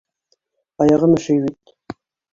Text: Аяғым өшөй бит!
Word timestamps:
Аяғым 0.85 1.15
өшөй 1.19 1.39
бит! 1.45 1.77